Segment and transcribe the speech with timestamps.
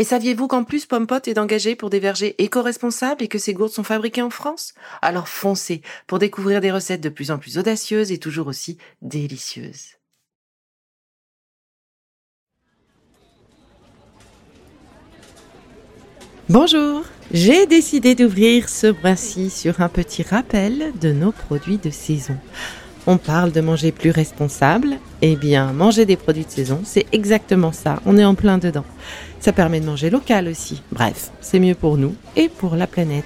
[0.00, 3.72] Et saviez-vous qu'en plus Pompot est engagé pour des vergers éco-responsables et que ces gourdes
[3.72, 4.74] sont fabriquées en France?
[5.02, 9.96] Alors foncez pour découvrir des recettes de plus en plus audacieuses et toujours aussi délicieuses.
[16.48, 17.02] Bonjour,
[17.32, 22.38] j'ai décidé d'ouvrir ce bras-ci sur un petit rappel de nos produits de saison.
[23.08, 24.98] On parle de manger plus responsable.
[25.20, 28.00] Eh bien, manger des produits de saison, c'est exactement ça.
[28.06, 28.84] On est en plein dedans.
[29.40, 30.82] Ça permet de manger local aussi.
[30.92, 33.24] Bref, c'est mieux pour nous et pour la planète.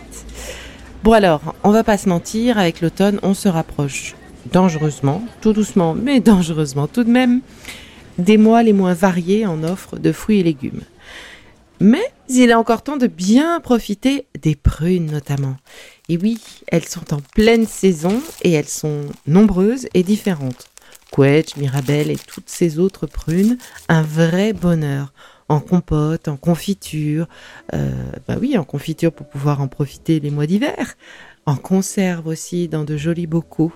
[1.04, 4.14] Bon alors, on va pas se mentir, avec l'automne, on se rapproche
[4.50, 7.40] dangereusement, tout doucement, mais dangereusement tout de même,
[8.18, 10.82] des mois les moins variés en offre de fruits et légumes.
[11.80, 15.56] Mais il est encore temps de bien profiter des prunes notamment.
[16.08, 20.71] Et oui, elles sont en pleine saison et elles sont nombreuses et différentes.
[21.12, 25.12] Quetch, Mirabelle et toutes ces autres prunes, un vrai bonheur.
[25.48, 27.26] En compote, en confiture,
[27.74, 27.90] euh,
[28.26, 30.94] bah oui, en confiture pour pouvoir en profiter les mois d'hiver.
[31.44, 33.72] En conserve aussi dans de jolis bocaux.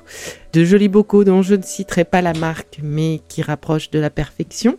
[0.54, 4.08] De jolis bocaux dont je ne citerai pas la marque, mais qui rapprochent de la
[4.08, 4.78] perfection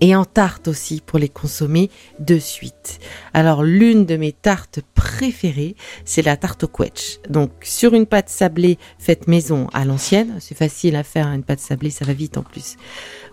[0.00, 2.98] et en tarte aussi pour les consommer de suite.
[3.34, 7.18] Alors l'une de mes tartes préférées, c'est la tarte au quetch.
[7.28, 11.60] Donc sur une pâte sablée faite maison à l'ancienne, c'est facile à faire une pâte
[11.60, 12.76] sablée, ça va vite en plus.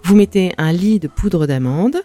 [0.03, 1.97] Vous mettez un lit de poudre d'amande,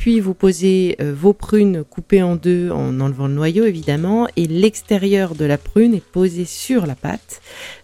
[0.00, 4.46] puis vous posez euh, vos prunes coupées en deux en enlevant le noyau évidemment et
[4.46, 7.42] l'extérieur de la prune est posé sur la pâte.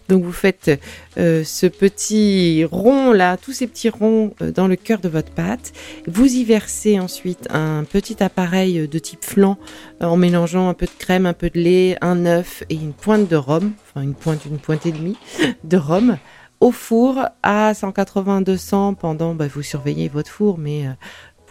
[0.09, 0.71] Donc vous faites
[1.19, 5.29] euh, ce petit rond là, tous ces petits ronds euh, dans le cœur de votre
[5.31, 5.73] pâte.
[6.07, 9.59] Vous y versez ensuite un petit appareil de type flan
[10.01, 13.29] en mélangeant un peu de crème, un peu de lait, un œuf et une pointe
[13.29, 15.17] de rhum, enfin une pointe, une pointe et demie
[15.63, 16.17] de rhum
[16.61, 20.87] au four à 180-200 pendant, bah, vous surveillez votre four, mais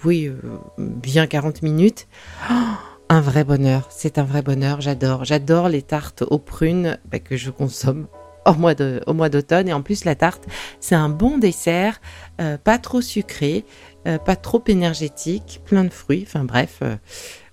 [0.04, 0.36] oui, euh,
[0.78, 2.06] bien 40 minutes.
[3.08, 5.24] Un vrai bonheur, c'est un vrai bonheur, j'adore.
[5.24, 8.08] J'adore les tartes aux prunes bah, que je consomme
[8.44, 9.68] au mois, de, au mois d'automne.
[9.68, 10.44] Et en plus, la tarte,
[10.80, 12.00] c'est un bon dessert,
[12.40, 13.64] euh, pas trop sucré,
[14.08, 16.82] euh, pas trop énergétique, plein de fruits, enfin bref.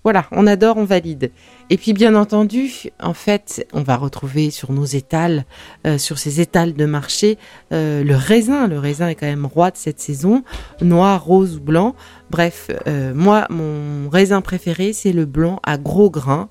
[0.03, 1.31] Voilà, on adore, on valide.
[1.69, 5.45] Et puis bien entendu, en fait, on va retrouver sur nos étals,
[5.87, 7.37] euh, sur ces étals de marché,
[7.71, 8.67] euh, le raisin.
[8.67, 10.43] Le raisin est quand même roi de cette saison,
[10.81, 11.95] noir, rose ou blanc.
[12.29, 16.49] Bref, euh, moi, mon raisin préféré, c'est le blanc à gros grains.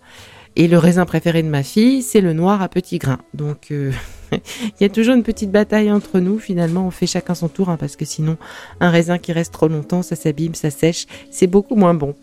[0.57, 3.21] Et le raisin préféré de ma fille, c'est le noir à petits grains.
[3.33, 3.69] Donc,
[4.33, 6.39] il y a toujours une petite bataille entre nous.
[6.39, 8.37] Finalement, on fait chacun son tour, hein, parce que sinon,
[8.81, 12.15] un raisin qui reste trop longtemps, ça s'abîme, ça sèche, c'est beaucoup moins bon.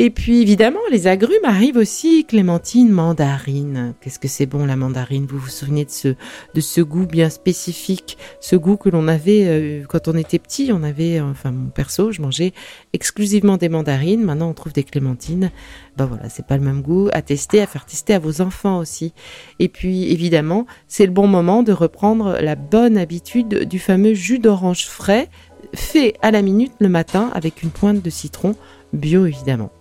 [0.00, 3.94] Et puis évidemment, les agrumes arrivent aussi, clémentine, mandarine.
[4.00, 5.26] Qu'est-ce que c'est bon la mandarine?
[5.28, 10.06] Vous vous souvenez de ce, goût bien spécifique, ce goût que l'on avait euh, quand
[10.06, 10.70] on était petit.
[10.72, 12.52] On avait, enfin mon perso, je mangeais
[12.92, 14.22] exclusivement des mandarines.
[14.22, 15.50] Maintenant, on trouve des clémentines.
[15.96, 17.08] Ben voilà, c'est pas le même goût.
[17.12, 19.12] À tester, à faire tester à vos enfants aussi.
[19.58, 24.38] Et puis évidemment, c'est le bon moment de reprendre la bonne habitude du fameux jus
[24.38, 25.28] d'orange frais,
[25.74, 28.54] fait à la minute le matin avec une pointe de citron
[28.92, 29.72] bio évidemment.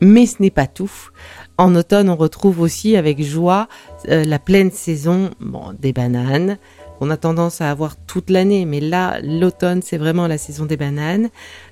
[0.00, 0.90] Mais ce n'est pas tout.
[1.58, 3.68] En automne, on retrouve aussi avec joie
[4.08, 6.58] euh, la pleine saison bon, des bananes.
[7.00, 10.78] On a tendance à avoir toute l'année, mais là, l'automne, c'est vraiment la saison des
[10.78, 11.28] bananes.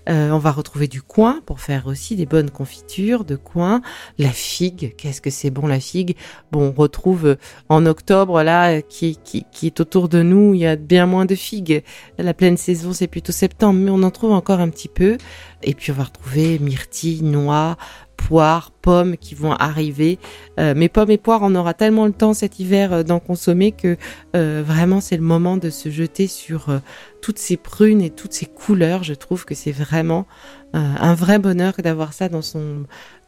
[0.09, 3.81] Euh, on va retrouver du coin pour faire aussi des bonnes confitures de coin.
[4.19, 6.17] La figue, qu'est-ce que c'est bon la figue?
[6.53, 7.37] Bon, on retrouve euh,
[7.71, 11.25] en octobre, là, qui, qui, qui est autour de nous, il y a bien moins
[11.25, 11.83] de figues.
[12.19, 15.17] La pleine saison, c'est plutôt septembre, mais on en trouve encore un petit peu.
[15.63, 17.79] Et puis on va retrouver myrtille, noix,
[18.17, 20.19] poires, pommes qui vont arriver.
[20.59, 23.73] Euh, mais pommes et poires, on aura tellement le temps cet hiver euh, d'en consommer
[23.73, 23.97] que
[24.35, 26.81] euh, vraiment c'est le moment de se jeter sur
[27.21, 29.03] toutes ces prunes et toutes ces couleurs.
[29.03, 30.27] Je trouve que c'est vraiment
[30.75, 32.85] un vrai bonheur d'avoir ça dans son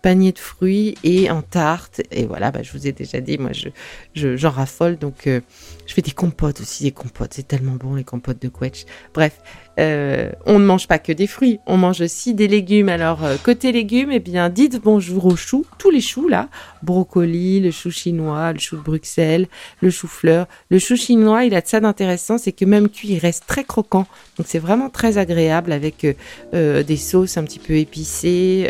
[0.06, 2.00] panier de fruits et en tarte.
[2.12, 3.70] Et voilà, bah, je vous ai déjà dit, moi, je,
[4.14, 4.98] je, j'en raffole.
[4.98, 5.40] Donc, euh,
[5.86, 7.34] je fais des compotes aussi, des compotes.
[7.34, 8.84] C'est tellement bon, les compotes de quetch.
[9.14, 9.40] Bref,
[9.80, 12.88] euh, on ne mange pas que des fruits, on mange aussi des légumes.
[12.88, 16.48] Alors, euh, côté légumes, eh bien, dites bonjour aux choux, tous les choux là.
[16.84, 19.48] Brocoli, le chou chinois, le chou de Bruxelles,
[19.80, 20.46] le chou-fleur.
[20.70, 23.64] Le chou chinois, il a de ça d'intéressant, c'est que même cuit, il reste très
[23.64, 24.06] croquant.
[24.38, 26.06] Donc, c'est vraiment très agréable avec
[26.52, 28.68] des sauces un petit peu épicées.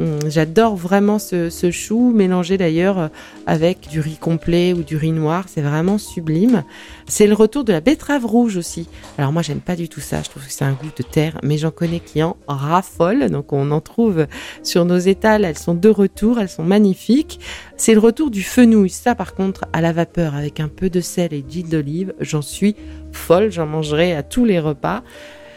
[0.00, 3.08] Hum, j'adore vraiment ce, chou, mélangé d'ailleurs euh,
[3.46, 5.46] avec du riz complet ou du riz noir.
[5.48, 6.62] C'est vraiment sublime.
[7.08, 8.88] C'est le retour de la betterave rouge aussi.
[9.16, 10.22] Alors moi, j'aime pas du tout ça.
[10.22, 13.28] Je trouve que c'est un goût de terre, mais j'en connais qui en raffolent.
[13.28, 14.26] Donc on en trouve
[14.62, 15.44] sur nos étals.
[15.44, 16.38] Elles sont de retour.
[16.38, 17.40] Elles sont magnifiques.
[17.76, 18.90] C'est le retour du fenouil.
[18.90, 22.42] Ça, par contre, à la vapeur avec un peu de sel et d'huile d'olive, j'en
[22.42, 22.76] suis
[23.10, 23.50] folle.
[23.50, 25.02] J'en mangerai à tous les repas.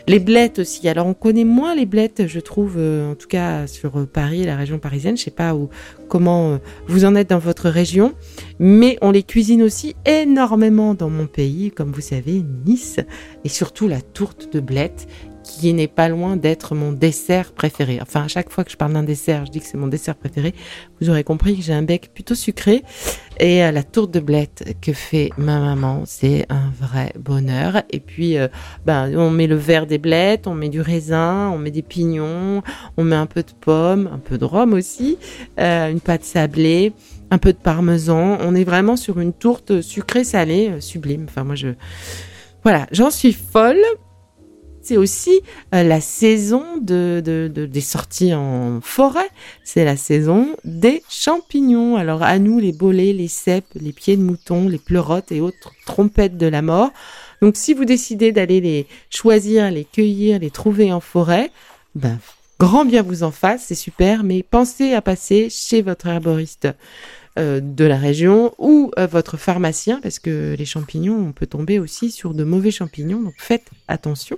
[0.08, 0.88] Les blettes aussi.
[0.88, 4.56] Alors on connaît moins les blettes, je trouve, euh, en tout cas sur Paris, la
[4.56, 5.18] région parisienne.
[5.18, 5.70] Je sais pas où,
[6.08, 6.58] comment euh,
[6.88, 8.14] vous en êtes dans votre région,
[8.60, 13.00] mais on les cuisine aussi énormément dans mon pays, comme vous savez, Nice,
[13.44, 15.08] et surtout la tourte de blettes
[15.44, 18.00] qui n'est pas loin d'être mon dessert préféré.
[18.02, 20.16] Enfin, à chaque fois que je parle d'un dessert, je dis que c'est mon dessert
[20.16, 20.54] préféré.
[21.00, 22.84] Vous aurez compris que j'ai un bec plutôt sucré.
[23.40, 27.82] Et euh, la tourte de blette que fait ma maman, c'est un vrai bonheur.
[27.90, 28.48] Et puis, euh,
[28.86, 32.62] ben, on met le verre des blettes, on met du raisin, on met des pignons,
[32.98, 35.18] on met un peu de pommes, un peu de rhum aussi,
[35.60, 36.94] euh, une pâte sablée
[37.32, 38.38] un peu de parmesan.
[38.42, 41.26] On est vraiment sur une tourte sucrée salée sublime.
[41.30, 41.70] Enfin moi je
[42.64, 43.82] voilà, j'en suis folle
[44.84, 45.42] c'est aussi
[45.74, 49.30] euh, la saison de, des sorties en forêt.
[49.64, 51.96] C'est la saison des champignons.
[51.96, 55.74] Alors à nous les bolets, les cèpes, les pieds de mouton, les pleurotes et autres
[55.86, 56.92] trompettes de la mort.
[57.42, 61.52] Donc si vous décidez d'aller les choisir, les cueillir, les trouver en forêt,
[61.96, 62.20] ben
[62.60, 64.24] grand bien vous en fasse, c'est super.
[64.24, 66.68] Mais pensez à passer chez votre herboriste.
[67.40, 71.80] Euh, de la région ou euh, votre pharmacien parce que les champignons, on peut tomber
[71.80, 74.38] aussi sur de mauvais champignons, donc faites attention.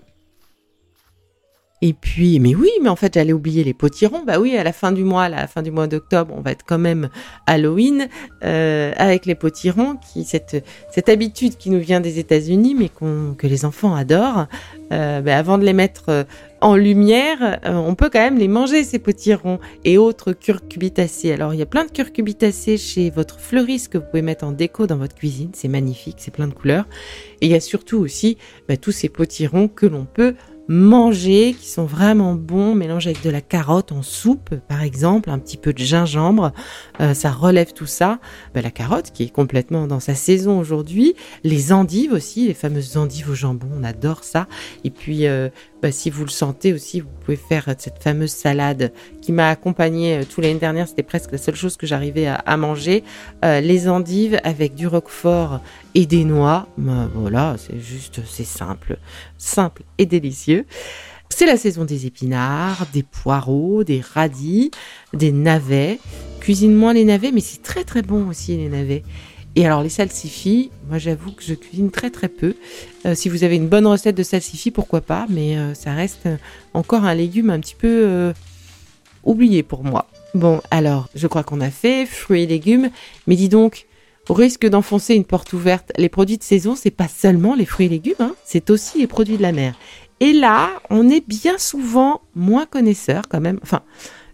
[1.85, 4.23] Et puis, mais oui, mais en fait, j'allais oublier les potirons.
[4.25, 6.51] Bah oui, à la fin du mois, à la fin du mois d'octobre, on va
[6.51, 7.09] être quand même
[7.45, 8.07] Halloween
[8.45, 12.89] euh, avec les potirons, qui cette cette habitude qui nous vient des États-Unis, mais
[13.37, 14.47] que les enfants adorent.
[14.93, 16.23] Euh, bah, avant de les mettre euh,
[16.61, 21.33] en lumière, on peut quand même les manger ces potirons et autres curcubitacées.
[21.33, 24.53] Alors il y a plein de curcubitacées chez votre fleuriste que vous pouvez mettre en
[24.53, 25.49] déco dans votre cuisine.
[25.51, 26.85] C'est magnifique, c'est plein de couleurs.
[27.41, 28.37] Et il y a surtout aussi
[28.69, 30.35] bah, tous ces potirons que l'on peut
[30.67, 35.39] manger, qui sont vraiment bons, mélangés avec de la carotte en soupe, par exemple, un
[35.39, 36.51] petit peu de gingembre,
[37.01, 38.19] euh, ça relève tout ça.
[38.53, 42.97] Ben, la carotte qui est complètement dans sa saison aujourd'hui, les endives aussi, les fameuses
[42.97, 44.47] endives au jambon, on adore ça.
[44.83, 45.49] Et puis euh,
[45.81, 50.17] bah, si vous le sentez aussi, vous pouvez faire cette fameuse salade qui m'a accompagnée
[50.17, 50.87] euh, tout l'année dernière.
[50.87, 53.03] C'était presque la seule chose que j'arrivais à, manger.
[53.43, 55.61] Euh, les endives avec du roquefort
[55.95, 56.67] et des noix.
[56.77, 58.97] Bah, voilà, c'est juste, c'est simple,
[59.37, 60.65] simple et délicieux.
[61.29, 64.71] C'est la saison des épinards, des poireaux, des radis,
[65.13, 65.99] des navets.
[66.41, 69.03] Cuisine moins les navets, mais c'est très très bon aussi les navets.
[69.55, 72.55] Et alors les salsifis, moi j'avoue que je cuisine très très peu.
[73.05, 76.27] Euh, si vous avez une bonne recette de salsifis, pourquoi pas, mais euh, ça reste
[76.73, 78.33] encore un légume un petit peu
[79.23, 80.07] oublié pour moi.
[80.33, 82.89] Bon, alors je crois qu'on a fait fruits et légumes,
[83.27, 83.87] mais dis donc,
[84.29, 87.87] au risque d'enfoncer une porte ouverte, les produits de saison, c'est pas seulement les fruits
[87.87, 89.75] et légumes, hein, c'est aussi les produits de la mer.
[90.19, 93.59] Et là, on est bien souvent moins connaisseurs quand même.
[93.61, 93.81] Enfin,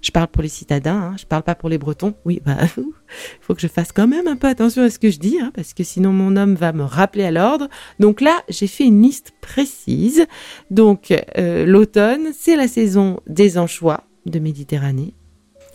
[0.01, 2.13] je parle pour les citadins, hein, je parle pas pour les Bretons.
[2.25, 2.57] Oui, bah,
[3.41, 5.51] faut que je fasse quand même un peu attention à ce que je dis, hein,
[5.55, 7.67] parce que sinon mon homme va me rappeler à l'ordre.
[7.99, 10.25] Donc là, j'ai fait une liste précise.
[10.69, 15.13] Donc euh, l'automne, c'est la saison des anchois de Méditerranée.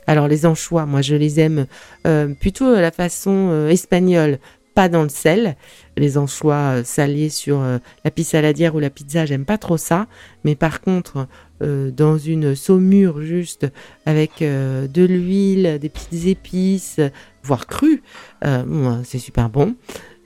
[0.07, 1.67] Alors les anchois, moi je les aime
[2.07, 4.39] euh, plutôt à la façon euh, espagnole,
[4.75, 5.57] pas dans le sel.
[5.97, 10.09] Les anchois salés sur la pizza saladière ou la pizza, j'aime pas trop ça.
[10.43, 11.29] Mais par contre,
[11.63, 13.69] euh, dans une saumure juste
[14.07, 17.01] avec euh, de l'huile, des petites épices,
[17.43, 18.03] voire crues.
[18.45, 19.77] Euh, c'est super bon.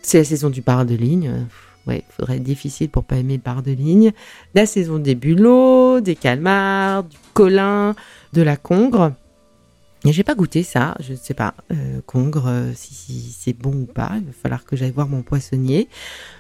[0.01, 1.47] C'est la saison du bar de ligne.
[1.89, 4.13] Ouais, il faudrait être difficile pour pas aimer le bar de ligne.
[4.55, 7.95] La saison des bulots, des calmars, du colin,
[8.35, 9.13] de la congre.
[10.05, 11.55] Et j'ai pas goûté ça, je ne sais pas,
[12.07, 14.13] congre, si, c'est bon ou pas.
[14.17, 15.89] Il va falloir que j'aille voir mon poissonnier.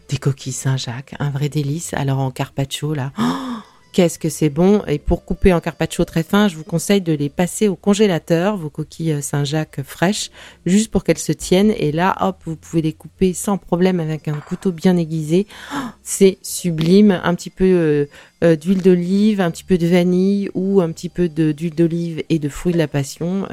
[0.08, 1.92] Des coquilles Saint-Jacques, un vrai délice.
[1.94, 3.58] Alors en carpaccio là, oh
[3.98, 7.12] Qu'est-ce que c'est bon Et pour couper en carpaccio très fin, je vous conseille de
[7.12, 10.30] les passer au congélateur, vos coquilles euh, Saint-Jacques fraîches,
[10.66, 11.74] juste pour qu'elles se tiennent.
[11.76, 15.48] Et là, hop, vous pouvez les couper sans problème avec un couteau bien aiguisé.
[16.04, 18.06] C'est sublime, un petit peu euh,
[18.44, 22.38] euh, d'huile d'olive, un petit peu de vanille ou un petit peu d'huile d'olive et
[22.38, 23.48] de fruits de la passion.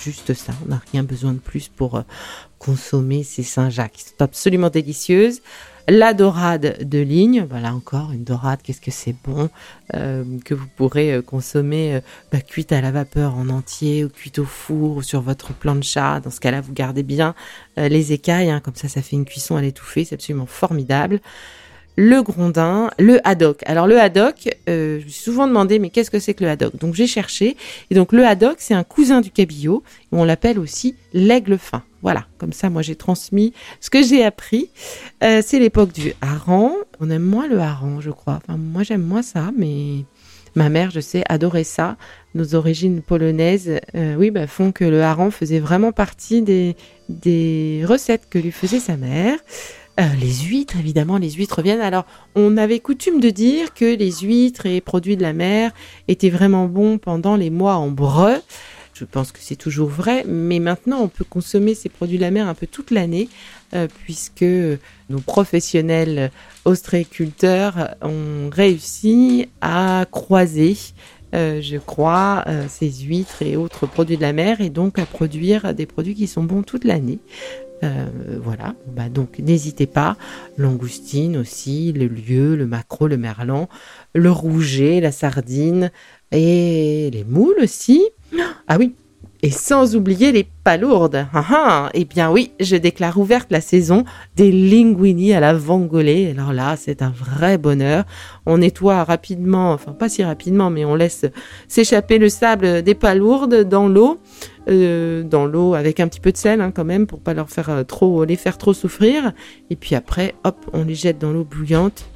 [0.00, 2.04] Juste ça, on n'a rien besoin de plus pour
[2.60, 3.98] consommer ces Saint-Jacques.
[3.98, 5.40] Ils sont absolument délicieuses.
[5.88, 9.48] La dorade de ligne, voilà encore une dorade, qu'est-ce que c'est bon,
[9.92, 14.96] que vous pourrez consommer bah, cuite à la vapeur en entier ou cuite au four
[14.96, 16.20] ou sur votre plancha.
[16.20, 17.34] Dans ce cas-là, vous gardez bien
[17.76, 21.20] les écailles, hein, comme ça, ça fait une cuisson à l'étouffée, c'est absolument formidable
[21.96, 23.62] le grondin, le haddock.
[23.66, 26.50] Alors le haddock, euh, je me suis souvent demandé mais qu'est-ce que c'est que le
[26.50, 26.76] haddock?
[26.76, 27.56] Donc j'ai cherché
[27.90, 31.82] et donc le haddock c'est un cousin du cabillaud, on l'appelle aussi l'aigle fin.
[32.02, 34.70] Voilà, comme ça moi j'ai transmis ce que j'ai appris.
[35.22, 36.72] Euh, c'est l'époque du hareng.
[37.00, 38.40] On aime moins le hareng, je crois.
[38.42, 40.04] Enfin moi j'aime moins ça, mais
[40.54, 41.96] ma mère, je sais, adorait ça.
[42.34, 46.76] Nos origines polonaises, euh, oui, bah, font que le hareng faisait vraiment partie des,
[47.08, 49.38] des recettes que lui faisait sa mère.
[49.98, 51.80] Euh, les huîtres, évidemment, les huîtres viennent.
[51.80, 55.72] Alors, on avait coutume de dire que les huîtres et produits de la mer
[56.08, 58.36] étaient vraiment bons pendant les mois en breu.
[59.00, 62.30] Je pense que c'est toujours vrai, mais maintenant on peut consommer ces produits de la
[62.30, 63.30] mer un peu toute l'année,
[63.72, 64.44] euh, puisque
[65.08, 66.30] nos professionnels
[66.66, 70.76] ostréiculteurs ont réussi à croiser
[71.32, 75.72] euh, je crois, ces huîtres et autres produits de la mer, et donc à produire
[75.72, 77.20] des produits qui sont bons toute l'année.
[77.82, 78.06] Euh,
[78.42, 80.16] voilà, bah donc n'hésitez pas,
[80.58, 83.70] langoustine aussi, le lieu, le maquereau, le merlan,
[84.14, 85.90] le rouget, la sardine
[86.30, 88.02] et les moules aussi.
[88.72, 88.94] Ah oui,
[89.42, 91.26] et sans oublier les palourdes.
[91.34, 94.04] Ah ah, eh bien oui, je déclare ouverte la saison
[94.36, 96.30] des linguini à la vongolée.
[96.30, 98.04] Alors là, c'est un vrai bonheur.
[98.46, 101.26] On nettoie rapidement, enfin pas si rapidement, mais on laisse
[101.66, 104.20] s'échapper le sable des palourdes dans l'eau,
[104.68, 107.50] euh, dans l'eau avec un petit peu de sel hein, quand même pour pas leur
[107.50, 109.32] faire euh, trop, les faire trop souffrir.
[109.70, 112.09] Et puis après, hop, on les jette dans l'eau bouillante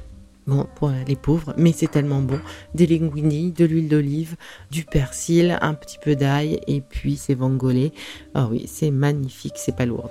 [0.47, 2.39] Bon, pour les pauvres, mais c'est tellement bon.
[2.75, 4.35] Des linguini, de l'huile d'olive,
[4.69, 7.91] du persil, un petit peu d'ail et puis c'est vongolais.
[8.35, 10.09] Ah oui, c'est magnifique, c'est pas lourd.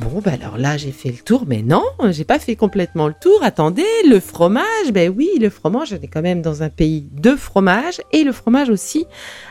[0.00, 3.14] Bon, bah alors là, j'ai fait le tour, mais non, j'ai pas fait complètement le
[3.20, 3.38] tour.
[3.42, 7.36] Attendez, le fromage, ben oui, le fromage, on est quand même dans un pays de
[7.36, 9.04] fromage, et le fromage aussi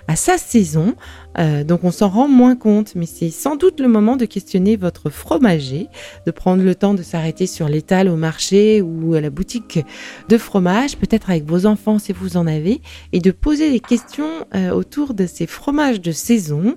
[0.07, 0.95] à sa saison.
[1.37, 4.75] Euh, donc on s'en rend moins compte, mais c'est sans doute le moment de questionner
[4.75, 5.87] votre fromager,
[6.25, 9.79] de prendre le temps de s'arrêter sur l'étal au marché ou à la boutique
[10.29, 12.81] de fromage, peut-être avec vos enfants si vous en avez,
[13.13, 16.75] et de poser des questions euh, autour de ces fromages de saison.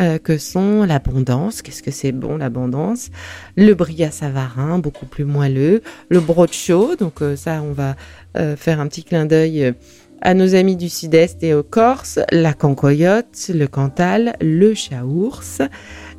[0.00, 3.10] Euh, que sont l'abondance, qu'est-ce que c'est bon l'abondance,
[3.56, 7.96] le bria savarin, beaucoup plus moelleux, le brocho, donc euh, ça on va
[8.38, 9.74] euh, faire un petit clin d'œil
[10.22, 15.60] à nos amis du sud-est et aux Corses, la cancoyote, le cantal, le chaours,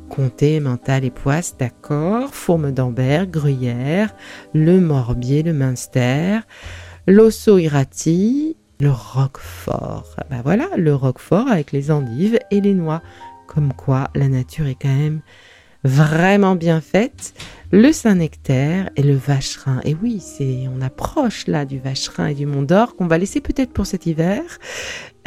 [0.08, 4.14] comté, mental et poisse, d'accord, fourme d'Ambert, gruyère,
[4.54, 6.38] le morbier, le minster,
[7.08, 10.16] l'osso irati, le roquefort.
[10.30, 13.02] Ben voilà, le roquefort avec les endives et les noix.
[13.54, 15.20] Comme quoi, la nature est quand même
[15.84, 17.34] vraiment bien faite.
[17.70, 19.80] Le Saint-Nectaire et le Vacherin.
[19.84, 23.40] Et oui, c'est, on approche là du Vacherin et du Mont d'Or qu'on va laisser
[23.40, 24.42] peut-être pour cet hiver.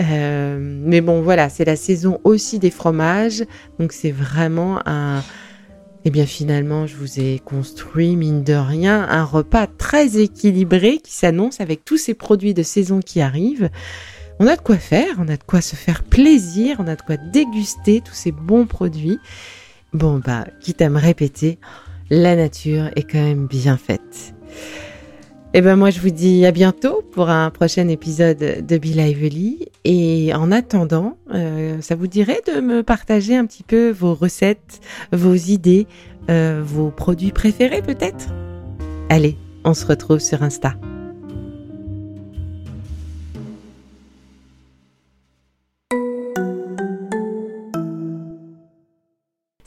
[0.01, 3.43] Euh, mais bon, voilà, c'est la saison aussi des fromages.
[3.79, 5.23] Donc c'est vraiment un,
[6.05, 11.13] eh bien finalement, je vous ai construit, mine de rien, un repas très équilibré qui
[11.13, 13.69] s'annonce avec tous ces produits de saison qui arrivent.
[14.39, 17.01] On a de quoi faire, on a de quoi se faire plaisir, on a de
[17.01, 19.17] quoi déguster tous ces bons produits.
[19.93, 21.57] Bon, bah, quitte à me répéter,
[22.09, 24.33] la nature est quand même bien faite.
[25.53, 28.87] Et eh ben moi je vous dis à bientôt pour un prochain épisode de Be
[28.87, 34.15] Lively et en attendant, euh, ça vous dirait de me partager un petit peu vos
[34.15, 34.81] recettes,
[35.13, 35.87] vos idées,
[36.29, 38.33] euh, vos produits préférés peut-être?
[39.07, 40.73] Allez, on se retrouve sur Insta.